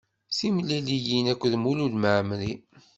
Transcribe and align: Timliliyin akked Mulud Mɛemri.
Timliliyin 0.35 1.25
akked 1.33 1.53
Mulud 1.63 1.93
Mɛemri. 2.01 2.51